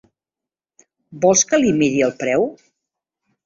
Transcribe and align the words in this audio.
Vol 1.27 1.39
que 1.51 1.61
li 1.61 1.77
miri 1.85 2.03
el 2.09 2.17
preu? 2.25 2.51